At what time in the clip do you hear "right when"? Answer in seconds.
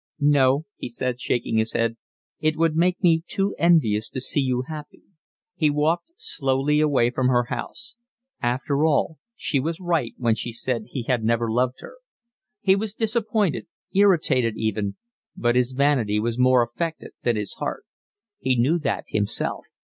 9.79-10.33